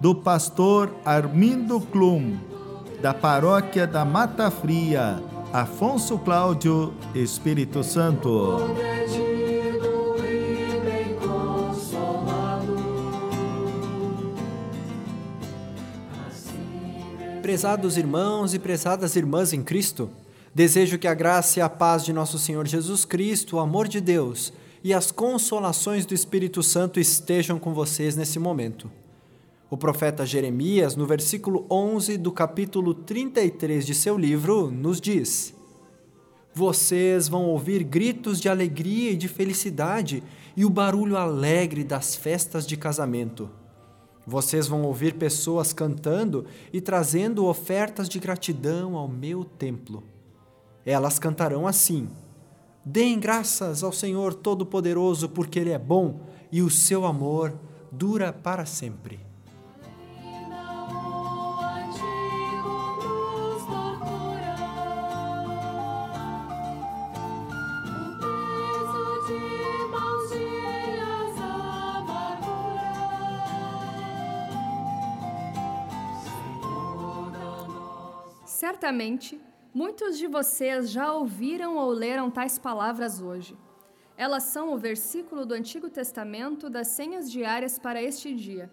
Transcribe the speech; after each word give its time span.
do 0.00 0.14
pastor 0.14 0.94
Armindo 1.04 1.80
Klum, 1.80 2.36
da 3.00 3.14
paróquia 3.14 3.86
da 3.86 4.04
Mata 4.04 4.50
Fria, 4.50 5.22
Afonso 5.52 6.18
Cláudio, 6.18 6.92
Espírito 7.14 7.82
Santo. 7.82 8.58
Prezados 17.40 17.96
irmãos 17.96 18.52
e 18.52 18.58
prezadas 18.58 19.16
irmãs 19.16 19.52
em 19.52 19.62
Cristo, 19.62 20.10
desejo 20.54 20.98
que 20.98 21.06
a 21.06 21.14
graça 21.14 21.58
e 21.58 21.62
a 21.62 21.68
paz 21.68 22.04
de 22.04 22.12
nosso 22.12 22.38
Senhor 22.38 22.66
Jesus 22.66 23.04
Cristo, 23.04 23.56
o 23.56 23.60
amor 23.60 23.88
de 23.88 24.00
Deus 24.00 24.52
e 24.84 24.92
as 24.92 25.10
consolações 25.10 26.04
do 26.04 26.12
Espírito 26.12 26.62
Santo 26.62 27.00
estejam 27.00 27.58
com 27.58 27.72
vocês 27.72 28.14
nesse 28.14 28.38
momento. 28.38 28.90
O 29.68 29.76
profeta 29.76 30.24
Jeremias, 30.24 30.94
no 30.94 31.06
versículo 31.06 31.66
11 31.68 32.16
do 32.18 32.30
capítulo 32.30 32.94
33 32.94 33.84
de 33.84 33.96
seu 33.96 34.16
livro, 34.16 34.70
nos 34.70 35.00
diz: 35.00 35.52
Vocês 36.54 37.26
vão 37.26 37.46
ouvir 37.46 37.82
gritos 37.82 38.40
de 38.40 38.48
alegria 38.48 39.10
e 39.10 39.16
de 39.16 39.26
felicidade 39.26 40.22
e 40.56 40.64
o 40.64 40.70
barulho 40.70 41.16
alegre 41.16 41.82
das 41.82 42.14
festas 42.14 42.64
de 42.64 42.76
casamento. 42.76 43.50
Vocês 44.24 44.68
vão 44.68 44.82
ouvir 44.82 45.14
pessoas 45.14 45.72
cantando 45.72 46.46
e 46.72 46.80
trazendo 46.80 47.44
ofertas 47.44 48.08
de 48.08 48.20
gratidão 48.20 48.96
ao 48.96 49.08
meu 49.08 49.44
templo. 49.44 50.04
Elas 50.84 51.18
cantarão 51.18 51.66
assim: 51.66 52.08
Deem 52.84 53.18
graças 53.18 53.82
ao 53.82 53.90
Senhor 53.90 54.32
Todo-Poderoso, 54.32 55.28
porque 55.28 55.58
Ele 55.58 55.70
é 55.70 55.78
bom 55.78 56.20
e 56.52 56.62
o 56.62 56.70
seu 56.70 57.04
amor 57.04 57.52
dura 57.90 58.32
para 58.32 58.64
sempre. 58.64 59.26
Certamente, 78.56 79.38
muitos 79.74 80.16
de 80.16 80.26
vocês 80.26 80.90
já 80.90 81.12
ouviram 81.12 81.76
ou 81.76 81.90
leram 81.90 82.30
tais 82.30 82.58
palavras 82.58 83.20
hoje. 83.20 83.54
Elas 84.16 84.44
são 84.44 84.72
o 84.72 84.78
versículo 84.78 85.44
do 85.44 85.52
Antigo 85.52 85.90
Testamento 85.90 86.70
das 86.70 86.88
senhas 86.88 87.30
diárias 87.30 87.78
para 87.78 88.02
este 88.02 88.34
dia. 88.34 88.72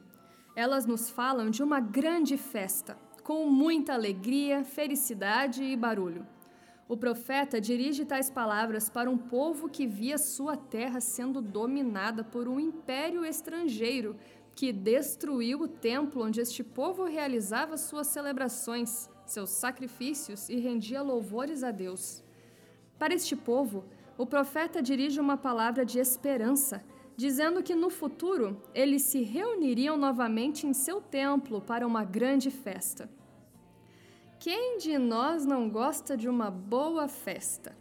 Elas 0.56 0.86
nos 0.86 1.10
falam 1.10 1.50
de 1.50 1.62
uma 1.62 1.82
grande 1.82 2.38
festa, 2.38 2.98
com 3.24 3.46
muita 3.50 3.94
alegria, 3.94 4.64
felicidade 4.64 5.62
e 5.66 5.76
barulho. 5.76 6.26
O 6.88 6.96
profeta 6.96 7.60
dirige 7.60 8.06
tais 8.06 8.30
palavras 8.30 8.90
para 8.90 9.10
um 9.10 9.18
povo 9.18 9.68
que 9.68 9.86
via 9.86 10.18
sua 10.18 10.56
terra 10.56 11.02
sendo 11.02 11.42
dominada 11.42 12.24
por 12.24 12.48
um 12.48 12.58
império 12.58 13.26
estrangeiro 13.26 14.16
que 14.56 14.72
destruiu 14.72 15.64
o 15.64 15.68
templo 15.68 16.24
onde 16.24 16.40
este 16.40 16.64
povo 16.64 17.04
realizava 17.04 17.76
suas 17.76 18.08
celebrações 18.08 19.12
seus 19.34 19.50
sacrifícios 19.50 20.48
e 20.48 20.56
rendia 20.58 21.02
louvores 21.02 21.64
a 21.64 21.72
Deus. 21.72 22.24
Para 22.98 23.14
este 23.14 23.36
povo, 23.36 23.84
o 24.18 24.26
profeta 24.26 24.82
dirige 24.82 25.20
uma 25.20 25.36
palavra 25.36 25.84
de 25.86 26.00
esperança, 26.00 26.84
dizendo 27.18 27.62
que 27.62 27.76
no 27.76 27.90
futuro 27.90 28.62
eles 28.74 29.02
se 29.02 29.22
reuniriam 29.24 29.98
novamente 29.98 30.66
em 30.68 30.74
seu 30.74 31.02
templo 31.02 31.60
para 31.62 31.86
uma 31.86 32.04
grande 32.04 32.50
festa. 32.50 33.10
Quem 34.40 34.78
de 34.78 34.98
nós 34.98 35.46
não 35.46 35.70
gosta 35.70 36.16
de 36.16 36.28
uma 36.30 36.52
boa 36.52 37.08
festa? 37.08 37.76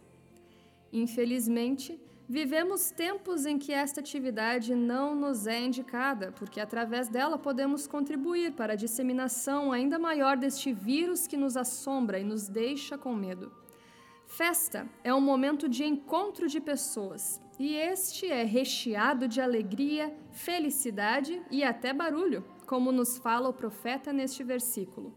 Infelizmente, 0.92 2.00
Vivemos 2.32 2.90
tempos 2.90 3.44
em 3.44 3.58
que 3.58 3.74
esta 3.74 4.00
atividade 4.00 4.74
não 4.74 5.14
nos 5.14 5.46
é 5.46 5.60
indicada, 5.60 6.32
porque 6.32 6.60
através 6.60 7.06
dela 7.06 7.36
podemos 7.36 7.86
contribuir 7.86 8.52
para 8.52 8.72
a 8.72 8.76
disseminação 8.84 9.70
ainda 9.70 9.98
maior 9.98 10.38
deste 10.38 10.72
vírus 10.72 11.26
que 11.26 11.36
nos 11.36 11.58
assombra 11.58 12.18
e 12.18 12.24
nos 12.24 12.48
deixa 12.48 12.96
com 12.96 13.14
medo. 13.14 13.52
Festa 14.24 14.88
é 15.04 15.12
um 15.12 15.20
momento 15.20 15.68
de 15.68 15.84
encontro 15.84 16.48
de 16.48 16.58
pessoas, 16.58 17.38
e 17.58 17.74
este 17.74 18.26
é 18.26 18.44
recheado 18.44 19.28
de 19.28 19.38
alegria, 19.38 20.10
felicidade 20.30 21.42
e 21.50 21.62
até 21.62 21.92
barulho, 21.92 22.42
como 22.66 22.90
nos 22.90 23.18
fala 23.18 23.50
o 23.50 23.52
profeta 23.52 24.10
neste 24.10 24.42
versículo. 24.42 25.14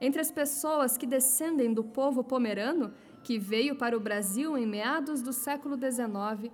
Entre 0.00 0.18
as 0.18 0.30
pessoas 0.30 0.96
que 0.96 1.06
descendem 1.06 1.74
do 1.74 1.84
povo 1.84 2.24
pomerano, 2.24 2.94
que 3.22 3.38
veio 3.38 3.76
para 3.76 3.96
o 3.96 4.00
Brasil 4.00 4.56
em 4.56 4.66
meados 4.66 5.22
do 5.22 5.32
século 5.32 5.76
XIX, 5.76 6.52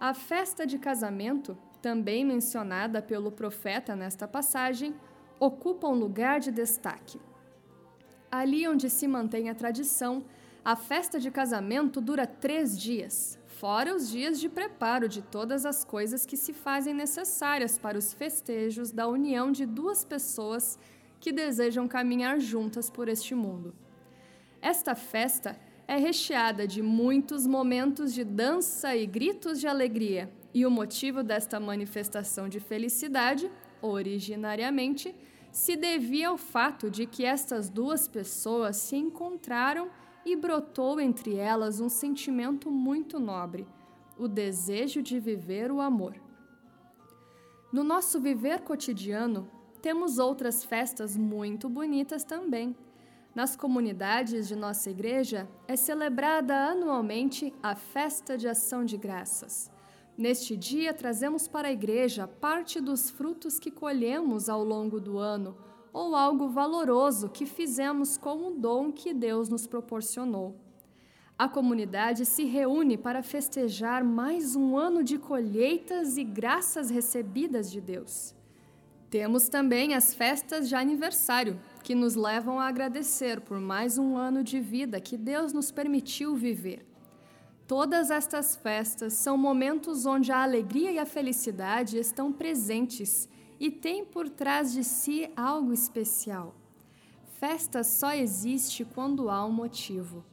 a 0.00 0.14
festa 0.14 0.66
de 0.66 0.78
casamento, 0.78 1.56
também 1.80 2.24
mencionada 2.24 3.00
pelo 3.00 3.30
profeta 3.30 3.94
nesta 3.94 4.26
passagem, 4.26 4.94
ocupa 5.38 5.86
um 5.88 5.94
lugar 5.94 6.40
de 6.40 6.50
destaque. 6.50 7.20
Ali 8.30 8.66
onde 8.66 8.90
se 8.90 9.06
mantém 9.06 9.48
a 9.48 9.54
tradição, 9.54 10.24
a 10.64 10.74
festa 10.74 11.20
de 11.20 11.30
casamento 11.30 12.00
dura 12.00 12.26
três 12.26 12.78
dias, 12.78 13.38
fora 13.46 13.94
os 13.94 14.10
dias 14.10 14.40
de 14.40 14.48
preparo 14.48 15.08
de 15.08 15.22
todas 15.22 15.64
as 15.64 15.84
coisas 15.84 16.26
que 16.26 16.36
se 16.36 16.52
fazem 16.52 16.92
necessárias 16.92 17.78
para 17.78 17.96
os 17.96 18.12
festejos 18.12 18.90
da 18.90 19.06
união 19.06 19.52
de 19.52 19.64
duas 19.64 20.04
pessoas 20.04 20.78
que 21.20 21.32
desejam 21.32 21.86
caminhar 21.86 22.40
juntas 22.40 22.90
por 22.90 23.08
este 23.08 23.34
mundo. 23.34 23.74
Esta 24.60 24.94
festa 24.94 25.58
é 25.88 25.96
recheada 25.96 26.66
de 26.66 26.82
muitos 26.82 27.46
momentos 27.46 28.12
de 28.12 28.24
dança 28.24 28.96
e 28.96 29.06
gritos 29.06 29.60
de 29.60 29.68
alegria, 29.68 30.30
e 30.52 30.66
o 30.66 30.70
motivo 30.70 31.22
desta 31.22 31.60
manifestação 31.60 32.48
de 32.48 32.58
felicidade, 32.58 33.50
originariamente, 33.80 35.14
se 35.52 35.76
devia 35.76 36.28
ao 36.28 36.36
fato 36.36 36.90
de 36.90 37.06
que 37.06 37.24
estas 37.24 37.68
duas 37.68 38.08
pessoas 38.08 38.76
se 38.76 38.96
encontraram 38.96 39.88
e 40.24 40.34
brotou 40.34 41.00
entre 41.00 41.36
elas 41.36 41.78
um 41.78 41.88
sentimento 41.88 42.70
muito 42.70 43.20
nobre, 43.20 43.66
o 44.18 44.26
desejo 44.26 45.02
de 45.02 45.20
viver 45.20 45.70
o 45.70 45.80
amor. 45.80 46.16
No 47.72 47.84
nosso 47.84 48.18
viver 48.18 48.62
cotidiano, 48.62 49.48
temos 49.80 50.18
outras 50.18 50.64
festas 50.64 51.16
muito 51.16 51.68
bonitas 51.68 52.24
também 52.24 52.74
nas 53.36 53.54
comunidades 53.54 54.48
de 54.48 54.56
nossa 54.56 54.90
igreja 54.90 55.46
é 55.68 55.76
celebrada 55.76 56.56
anualmente 56.70 57.52
a 57.62 57.76
Festa 57.76 58.34
de 58.38 58.48
Ação 58.48 58.82
de 58.82 58.96
Graças. 58.96 59.70
Neste 60.16 60.56
dia, 60.56 60.94
trazemos 60.94 61.46
para 61.46 61.68
a 61.68 61.72
igreja 61.72 62.26
parte 62.26 62.80
dos 62.80 63.10
frutos 63.10 63.58
que 63.58 63.70
colhemos 63.70 64.48
ao 64.48 64.64
longo 64.64 64.98
do 64.98 65.18
ano 65.18 65.54
ou 65.92 66.16
algo 66.16 66.48
valoroso 66.48 67.28
que 67.28 67.44
fizemos 67.44 68.16
com 68.16 68.48
o 68.48 68.50
dom 68.52 68.90
que 68.90 69.12
Deus 69.12 69.50
nos 69.50 69.66
proporcionou. 69.66 70.56
A 71.38 71.46
comunidade 71.46 72.24
se 72.24 72.44
reúne 72.44 72.96
para 72.96 73.22
festejar 73.22 74.02
mais 74.02 74.56
um 74.56 74.78
ano 74.78 75.04
de 75.04 75.18
colheitas 75.18 76.16
e 76.16 76.24
graças 76.24 76.88
recebidas 76.88 77.70
de 77.70 77.82
Deus. 77.82 78.35
Temos 79.10 79.48
também 79.48 79.94
as 79.94 80.12
festas 80.12 80.68
de 80.68 80.74
aniversário, 80.74 81.60
que 81.82 81.94
nos 81.94 82.16
levam 82.16 82.58
a 82.58 82.66
agradecer 82.66 83.40
por 83.40 83.60
mais 83.60 83.98
um 83.98 84.16
ano 84.16 84.42
de 84.42 84.58
vida 84.58 85.00
que 85.00 85.16
Deus 85.16 85.52
nos 85.52 85.70
permitiu 85.70 86.34
viver. 86.34 86.84
Todas 87.66 88.10
estas 88.10 88.56
festas 88.56 89.12
são 89.12 89.36
momentos 89.36 90.06
onde 90.06 90.32
a 90.32 90.42
alegria 90.42 90.90
e 90.90 90.98
a 90.98 91.06
felicidade 91.06 91.98
estão 91.98 92.32
presentes 92.32 93.28
e 93.58 93.70
têm 93.70 94.04
por 94.04 94.28
trás 94.28 94.72
de 94.72 94.82
si 94.82 95.30
algo 95.36 95.72
especial. 95.72 96.54
Festa 97.38 97.84
só 97.84 98.12
existe 98.12 98.84
quando 98.84 99.30
há 99.30 99.44
um 99.44 99.52
motivo. 99.52 100.24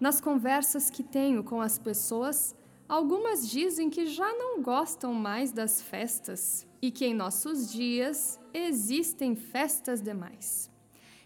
Nas 0.00 0.20
conversas 0.20 0.90
que 0.90 1.02
tenho 1.02 1.42
com 1.42 1.60
as 1.60 1.78
pessoas, 1.78 2.54
algumas 2.88 3.48
dizem 3.48 3.88
que 3.90 4.06
já 4.06 4.32
não 4.34 4.62
gostam 4.62 5.12
mais 5.14 5.52
das 5.52 5.80
festas 5.80 6.66
e 6.80 6.90
que 6.90 7.06
em 7.06 7.14
nossos 7.14 7.70
dias 7.70 8.38
existem 8.52 9.34
festas 9.34 10.02
demais. 10.02 10.70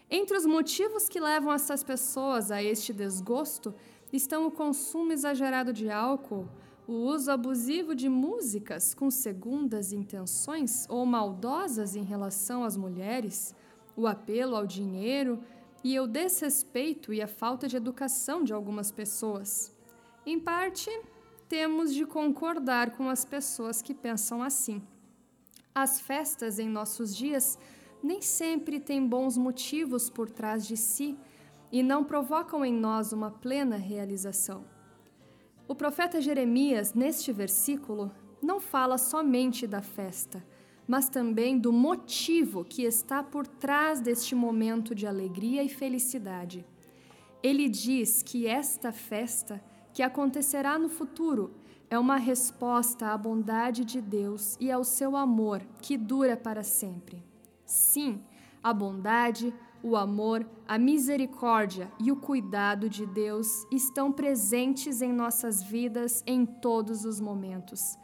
Entre 0.09 0.35
os 0.35 0.45
motivos 0.45 1.07
que 1.07 1.19
levam 1.19 1.53
essas 1.53 1.83
pessoas 1.83 2.49
a 2.49 2.63
este 2.63 2.91
desgosto 2.91 3.75
estão 4.11 4.47
o 4.47 4.51
consumo 4.51 5.11
exagerado 5.11 5.71
de 5.71 5.89
álcool, 5.89 6.49
o 6.87 6.93
uso 6.93 7.29
abusivo 7.29 7.93
de 7.93 8.09
músicas 8.09 8.95
com 8.95 9.11
segundas 9.11 9.91
intenções 9.91 10.87
ou 10.89 11.05
maldosas 11.05 11.95
em 11.95 12.03
relação 12.03 12.63
às 12.63 12.75
mulheres, 12.75 13.53
o 13.95 14.07
apelo 14.07 14.55
ao 14.55 14.65
dinheiro 14.65 15.39
e 15.83 15.99
o 15.99 16.07
desrespeito 16.07 17.13
e 17.13 17.21
a 17.21 17.27
falta 17.27 17.67
de 17.67 17.77
educação 17.77 18.43
de 18.43 18.51
algumas 18.51 18.91
pessoas. 18.91 19.71
Em 20.25 20.39
parte, 20.39 20.89
temos 21.49 21.93
de 21.95 22.05
concordar 22.05 22.91
com 22.91 23.09
as 23.09 23.25
pessoas 23.25 23.81
que 23.81 23.93
pensam 23.93 24.43
assim. 24.43 24.81
As 25.73 25.99
festas 25.99 26.59
em 26.59 26.69
nossos 26.69 27.15
dias 27.15 27.57
nem 28.03 28.21
sempre 28.21 28.79
têm 28.79 29.05
bons 29.05 29.35
motivos 29.35 30.09
por 30.11 30.29
trás 30.29 30.65
de 30.67 30.77
si 30.77 31.17
e 31.71 31.81
não 31.81 32.03
provocam 32.03 32.63
em 32.63 32.73
nós 32.73 33.11
uma 33.11 33.31
plena 33.31 33.77
realização. 33.77 34.63
O 35.67 35.73
profeta 35.73 36.21
Jeremias, 36.21 36.93
neste 36.93 37.31
versículo, 37.31 38.11
não 38.41 38.59
fala 38.59 38.97
somente 38.97 39.65
da 39.65 39.81
festa, 39.81 40.45
mas 40.87 41.09
também 41.09 41.57
do 41.57 41.71
motivo 41.73 42.63
que 42.63 42.83
está 42.83 43.23
por 43.23 43.45
trás 43.45 43.99
deste 43.99 44.35
momento 44.35 44.93
de 44.93 45.05
alegria 45.05 45.63
e 45.63 45.69
felicidade. 45.69 46.65
Ele 47.41 47.69
diz 47.69 48.21
que 48.21 48.47
esta 48.47 48.91
festa, 48.91 49.63
que 49.93 50.03
acontecerá 50.03 50.77
no 50.77 50.89
futuro, 50.89 51.51
é 51.89 51.97
uma 51.97 52.17
resposta 52.17 53.07
à 53.07 53.17
bondade 53.17 53.83
de 53.83 53.99
Deus 53.99 54.55
e 54.59 54.71
ao 54.71 54.83
seu 54.83 55.15
amor 55.15 55.61
que 55.81 55.97
dura 55.97 56.37
para 56.37 56.63
sempre. 56.63 57.23
Sim, 57.65 58.21
a 58.63 58.73
bondade, 58.73 59.53
o 59.81 59.95
amor, 59.95 60.45
a 60.67 60.77
misericórdia 60.77 61.91
e 61.99 62.11
o 62.11 62.15
cuidado 62.15 62.89
de 62.89 63.05
Deus 63.05 63.47
estão 63.71 64.11
presentes 64.11 65.01
em 65.01 65.11
nossas 65.11 65.63
vidas 65.63 66.23
em 66.27 66.45
todos 66.45 67.05
os 67.05 67.19
momentos, 67.19 67.97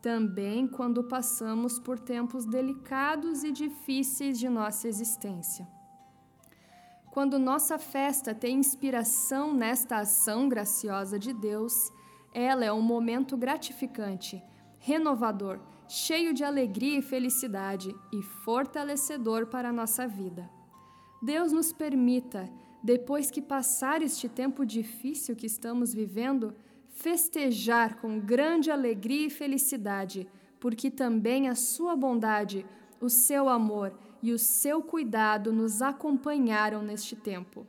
também 0.00 0.66
quando 0.66 1.02
passamos 1.04 1.78
por 1.78 1.98
tempos 1.98 2.44
delicados 2.44 3.42
e 3.42 3.50
difíceis 3.50 4.38
de 4.38 4.48
nossa 4.48 4.86
existência. 4.86 5.66
Quando 7.12 7.38
nossa 7.38 7.78
festa 7.78 8.34
tem 8.34 8.56
inspiração 8.56 9.52
nesta 9.52 9.98
ação 9.98 10.48
graciosa 10.48 11.18
de 11.18 11.34
Deus, 11.34 11.92
ela 12.32 12.64
é 12.64 12.72
um 12.72 12.80
momento 12.80 13.36
gratificante, 13.36 14.42
renovador, 14.78 15.60
cheio 15.86 16.32
de 16.32 16.42
alegria 16.42 17.00
e 17.00 17.02
felicidade 17.02 17.94
e 18.10 18.22
fortalecedor 18.22 19.48
para 19.48 19.68
a 19.68 19.72
nossa 19.74 20.08
vida. 20.08 20.48
Deus 21.22 21.52
nos 21.52 21.70
permita, 21.70 22.48
depois 22.82 23.30
que 23.30 23.42
passar 23.42 24.00
este 24.00 24.26
tempo 24.26 24.64
difícil 24.64 25.36
que 25.36 25.44
estamos 25.44 25.92
vivendo, 25.92 26.54
festejar 26.88 28.00
com 28.00 28.18
grande 28.18 28.70
alegria 28.70 29.26
e 29.26 29.30
felicidade, 29.30 30.26
porque 30.58 30.90
também 30.90 31.46
a 31.46 31.54
Sua 31.54 31.94
bondade, 31.94 32.64
o 33.02 33.10
seu 33.10 33.50
amor 33.50 33.92
e 34.22 34.32
o 34.32 34.38
seu 34.38 34.82
cuidado 34.82 35.52
nos 35.52 35.82
acompanharam 35.82 36.82
neste 36.82 37.16
tempo. 37.16 37.66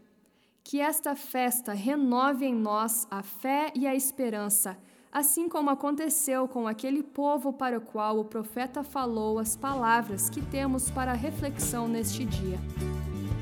Que 0.63 0.79
esta 0.79 1.15
festa 1.15 1.73
renove 1.73 2.45
em 2.45 2.53
nós 2.53 3.07
a 3.09 3.23
fé 3.23 3.71
e 3.75 3.87
a 3.87 3.95
esperança, 3.95 4.77
assim 5.11 5.49
como 5.49 5.69
aconteceu 5.69 6.47
com 6.47 6.67
aquele 6.67 7.03
povo 7.03 7.51
para 7.51 7.77
o 7.77 7.81
qual 7.81 8.19
o 8.19 8.25
profeta 8.25 8.83
falou 8.83 9.39
as 9.39 9.55
palavras 9.55 10.29
que 10.29 10.41
temos 10.41 10.89
para 10.89 11.13
reflexão 11.13 11.87
neste 11.87 12.23
dia. 12.23 12.59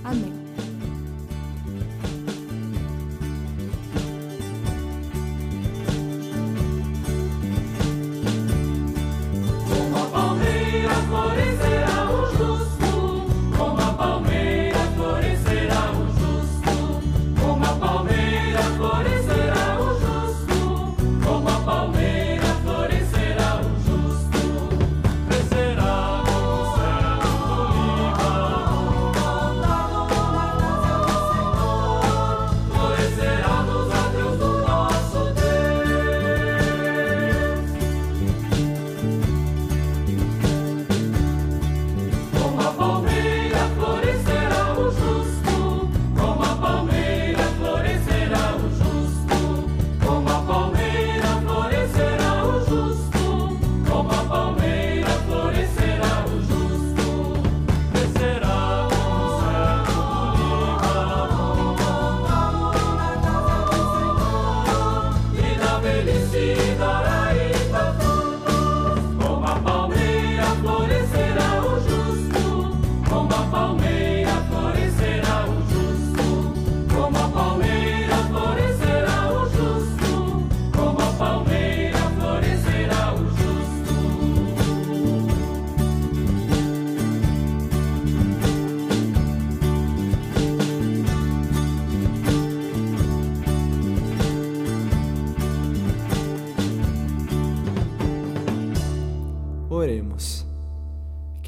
Amém. 0.04 0.71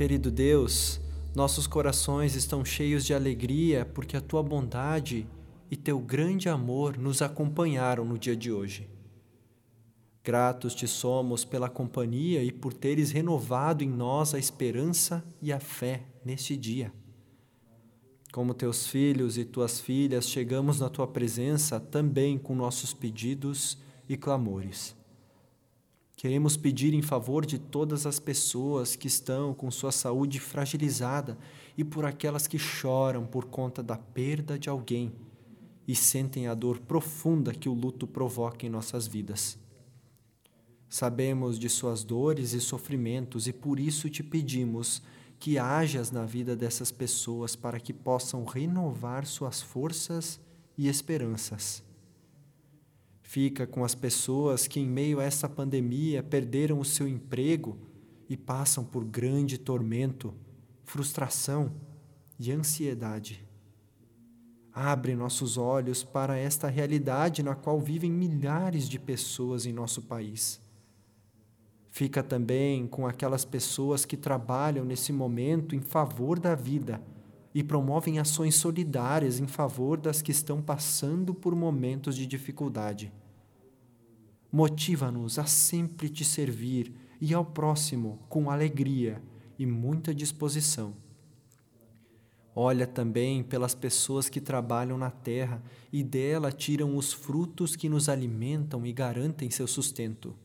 Querido 0.04 0.30
Deus, 0.30 1.00
nossos 1.34 1.66
corações 1.66 2.36
estão 2.36 2.66
cheios 2.66 3.06
de 3.06 3.14
alegria 3.14 3.86
porque 3.86 4.18
a 4.18 4.22
tua 4.22 4.44
bondade 4.44 5.26
e 5.72 5.78
teu 5.78 5.98
grande 5.98 6.50
amor 6.50 6.98
nos 6.98 7.22
acompanharam 7.22 8.04
no 8.04 8.18
dia 8.18 8.36
de 8.36 8.52
hoje. 8.52 8.86
Gratos 10.22 10.76
te 10.76 10.90
somos 10.90 11.46
pela 11.46 11.70
companhia 11.70 12.44
e 12.44 12.52
por 12.52 12.74
teres 12.74 13.12
renovado 13.12 13.82
em 13.82 13.90
nós 13.90 14.34
a 14.34 14.38
esperança 14.38 15.24
e 15.42 15.54
a 15.54 15.60
fé 15.62 16.04
neste 16.26 16.58
dia. 16.58 16.92
Como 18.34 18.54
teus 18.54 18.86
filhos 18.86 19.38
e 19.38 19.46
tuas 19.46 19.80
filhas, 19.80 20.28
chegamos 20.28 20.82
na 20.82 20.90
tua 20.90 21.08
presença 21.08 21.80
também 21.80 22.38
com 22.38 22.54
nossos 22.54 22.94
pedidos 22.94 23.78
e 24.10 24.18
clamores. 24.18 25.02
Queremos 26.16 26.56
pedir 26.56 26.94
em 26.94 27.02
favor 27.02 27.46
de 27.46 27.58
todas 27.60 28.06
as 28.06 28.20
pessoas 28.20 28.96
que 28.96 29.08
estão 29.08 29.54
com 29.54 29.70
sua 29.70 29.92
saúde 29.92 30.40
fragilizada 30.40 31.38
e 31.78 31.84
por 31.84 32.06
aquelas 32.06 32.48
que 32.48 32.58
choram 32.58 33.26
por 33.26 33.46
conta 33.46 33.84
da 33.84 33.98
perda 33.98 34.58
de 34.58 34.70
alguém 34.70 35.12
e 35.88 35.96
sentem 35.96 36.48
a 36.48 36.54
dor 36.54 36.80
profunda 36.80 37.54
que 37.54 37.68
o 37.68 37.74
luto 37.74 38.08
provoca 38.08 38.66
em 38.66 38.70
nossas 38.70 39.06
vidas. 39.06 39.58
Sabemos 40.88 41.58
de 41.58 41.68
suas 41.68 42.04
dores 42.04 42.54
e 42.54 42.62
sofrimentos 42.62 43.48
e 43.48 43.52
por 43.52 43.80
isso 43.80 44.10
te 44.10 44.24
pedimos 44.24 45.02
que 45.40 45.58
hajas 45.58 46.12
na 46.12 46.24
vida 46.24 46.56
dessas 46.56 46.92
pessoas 46.92 47.56
para 47.56 47.80
que 47.80 47.92
possam 47.92 48.46
renovar 48.46 49.26
suas 49.26 49.62
forças 49.62 50.40
e 50.78 50.88
esperanças. 50.88 51.83
Fica 53.34 53.66
com 53.66 53.84
as 53.84 53.96
pessoas 53.96 54.68
que, 54.68 54.80
em 54.80 54.86
meio 54.86 55.20
a 55.20 55.24
essa 55.24 55.50
pandemia, 55.50 56.22
perderam 56.22 56.80
o 56.80 56.86
seu 56.86 57.08
emprego 57.08 57.76
e 58.30 58.38
passam 58.38 58.84
por 58.84 59.04
grande 59.04 59.58
tormento, 59.58 60.36
frustração 60.84 61.74
e 62.40 62.52
ansiedade. 62.52 63.44
Abre 64.72 65.16
nossos 65.16 65.58
olhos 65.58 66.04
para 66.04 66.38
esta 66.38 66.68
realidade 66.68 67.42
na 67.42 67.56
qual 67.56 67.80
vivem 67.80 68.12
milhares 68.12 68.88
de 68.88 69.00
pessoas 69.00 69.66
em 69.66 69.74
nosso 69.74 70.04
país. 70.04 70.62
Fica 71.90 72.22
também 72.22 72.86
com 72.86 73.08
aquelas 73.08 73.44
pessoas 73.44 74.06
que 74.06 74.16
trabalham 74.16 74.86
nesse 74.86 75.12
momento 75.12 75.76
em 75.76 75.82
favor 75.82 76.38
da 76.38 76.54
vida 76.54 77.02
e 77.52 77.64
promovem 77.64 78.20
ações 78.20 78.54
solidárias 78.54 79.40
em 79.40 79.48
favor 79.48 79.98
das 79.98 80.22
que 80.22 80.32
estão 80.32 80.62
passando 80.62 81.34
por 81.34 81.56
momentos 81.56 82.16
de 82.16 82.28
dificuldade. 82.28 83.12
Motiva-nos 84.56 85.40
a 85.40 85.46
sempre 85.48 86.08
te 86.08 86.24
servir 86.24 86.94
e 87.20 87.34
ao 87.34 87.44
próximo 87.44 88.20
com 88.30 88.52
alegria 88.52 89.20
e 89.58 89.66
muita 89.66 90.14
disposição. 90.14 90.94
Olha 92.56 92.86
também 92.86 93.42
pelas 93.42 93.74
pessoas 93.74 94.30
que 94.30 94.40
trabalham 94.40 94.96
na 94.96 95.10
terra 95.10 95.60
e 95.92 96.04
dela 96.04 96.52
tiram 96.52 96.96
os 96.96 97.12
frutos 97.12 97.76
que 97.76 97.90
nos 97.90 98.08
alimentam 98.08 98.86
e 98.86 98.94
garantem 98.94 99.50
seu 99.50 99.66
sustento. 99.66 100.36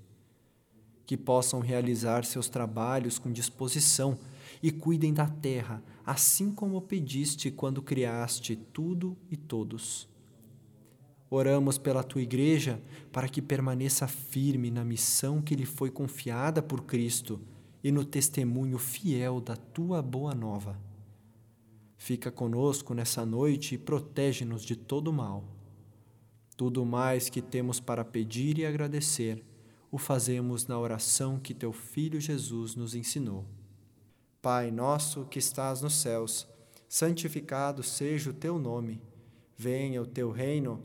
Que 1.05 1.15
possam 1.15 1.61
realizar 1.61 2.25
seus 2.25 2.49
trabalhos 2.49 3.19
com 3.19 3.31
disposição 3.31 4.19
e 4.63 4.71
cuidem 4.71 5.13
da 5.13 5.27
terra, 5.27 5.83
assim 6.07 6.51
como 6.51 6.81
pediste 6.81 7.51
quando 7.51 7.83
criaste 7.83 8.57
tudo 8.57 9.19
e 9.31 9.37
todos. 9.37 10.09
Oramos 11.31 11.79
pela 11.79 12.03
tua 12.03 12.23
igreja 12.23 12.83
para 13.13 13.29
que 13.29 13.43
permaneça 13.43 14.09
firme 14.09 14.71
na 14.71 14.85
missão 14.85 15.43
que 15.43 15.55
lhe 15.55 15.67
foi 15.67 15.91
confiada 15.91 16.63
por 16.63 16.83
Cristo 16.83 17.41
e 17.85 17.93
no 17.93 18.05
testemunho 18.05 18.79
fiel 18.79 19.41
da 19.41 19.57
tua 19.57 20.01
boa 20.01 20.35
nova 20.35 20.89
Fica 21.99 22.31
conosco 22.31 22.95
nessa 22.95 23.27
noite 23.27 23.75
e 23.75 23.79
protege-nos 23.79 24.63
de 24.63 24.77
todo 24.77 25.13
mal. 25.13 25.45
Tudo 26.57 26.87
mais 26.87 27.29
que 27.29 27.43
temos 27.43 27.81
para 27.81 28.05
pedir 28.05 28.57
e 28.57 28.65
agradecer, 28.65 29.45
o 29.91 29.99
fazemos 29.99 30.67
na 30.67 30.79
oração 30.79 31.41
que 31.41 31.53
teu 31.53 31.73
Filho 31.73 32.21
Jesus 32.21 32.77
nos 32.77 32.95
ensinou. 32.95 33.45
Pai 34.41 34.71
nosso 34.71 35.25
que 35.27 35.41
estás 35.41 35.83
nos 35.83 35.95
céus, 35.95 36.49
santificado 36.89 37.83
seja 37.83 38.31
o 38.31 38.35
teu 38.35 38.59
nome. 38.59 39.03
Venha 39.57 40.01
o 40.01 40.07
teu 40.07 40.31
reino, 40.31 40.85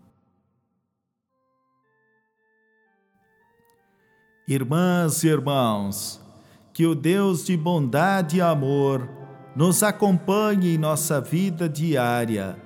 Irmãs 4.47 5.23
e 5.23 5.27
irmãos, 5.27 6.19
que 6.73 6.85
o 6.85 6.95
Deus 6.95 7.45
de 7.45 7.55
bondade 7.55 8.37
e 8.37 8.41
amor 8.41 9.07
nos 9.55 9.83
acompanhe 9.83 10.73
em 10.73 10.77
nossa 10.77 11.21
vida 11.21 11.69
diária 11.69 12.57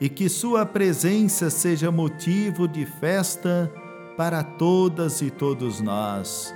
e 0.00 0.08
que 0.08 0.28
Sua 0.28 0.66
presença 0.66 1.48
seja 1.48 1.90
motivo 1.90 2.68
de 2.68 2.84
festa 2.84 3.72
para 4.18 4.42
todas 4.42 5.22
e 5.22 5.30
todos 5.30 5.80
nós. 5.80 6.54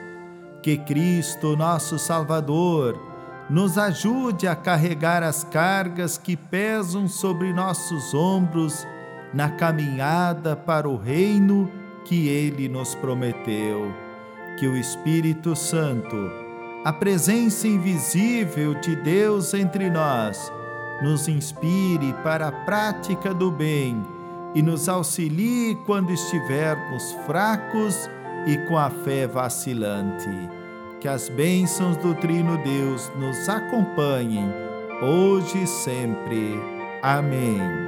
Que 0.63 0.77
Cristo, 0.77 1.57
nosso 1.57 1.99
Salvador, 1.99 3.01
nos 3.49 3.79
ajude 3.79 4.47
a 4.47 4.55
carregar 4.55 5.23
as 5.23 5.45
cargas 5.45 6.19
que 6.19 6.37
pesam 6.37 7.09
sobre 7.09 7.55
nossos 7.55 8.13
ombros 8.13 8.87
na 9.33 9.49
caminhada 9.49 10.55
para 10.55 10.87
o 10.87 10.97
reino 10.97 11.71
que 12.05 12.29
Ele 12.29 12.69
nos 12.69 12.95
prometeu. 12.95 14.08
Que 14.59 14.67
o 14.67 14.77
Espírito 14.77 15.55
Santo, 15.55 16.17
a 16.85 16.93
presença 16.93 17.69
invisível 17.69 18.75
de 18.75 18.97
Deus 18.97 19.55
entre 19.55 19.89
nós, 19.89 20.53
nos 21.03 21.29
inspire 21.29 22.13
para 22.25 22.49
a 22.49 22.53
prática 22.53 23.33
do 23.33 23.53
bem 23.53 24.05
e 24.55 24.63
nos 24.63 24.89
auxilie 24.89 25.77
quando 25.87 26.13
estivermos 26.13 27.13
fracos 27.25 28.11
e 28.47 28.57
com 28.67 28.77
a 28.77 28.91
fé 28.91 29.27
vacilante. 29.27 30.29
Que 31.01 31.07
as 31.07 31.29
bênçãos 31.29 31.97
do 31.97 32.15
Trino 32.15 32.57
Deus 32.65 33.11
nos 33.17 33.49
acompanhem, 33.49 34.49
hoje 35.01 35.63
e 35.63 35.67
sempre. 35.67 36.61
Amém. 37.01 37.88